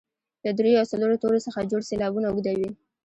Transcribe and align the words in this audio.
له 0.45 0.51
دریو 0.57 0.79
او 0.81 0.89
څلورو 0.91 1.19
تورو 1.21 1.43
څخه 1.45 1.67
جوړ 1.71 1.81
سېلابونه 1.89 2.27
اوږده 2.27 2.51
وي. 2.57 2.69